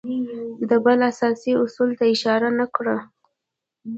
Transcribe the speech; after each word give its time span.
ده 0.67 0.75
بل 0.85 0.99
اساسي 1.11 1.51
اصل 1.65 1.89
ته 1.97 2.05
اشاره 2.13 2.49
نه 2.59 2.65
کړه 2.75 2.97